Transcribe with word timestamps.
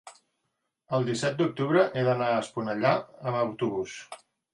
el 0.97 1.03
disset 1.09 1.35
d'octubre 1.41 1.83
he 1.99 2.05
d'anar 2.07 2.29
a 2.31 2.39
Esponellà 2.45 2.95
amb 3.33 3.39
autobús. 3.43 3.99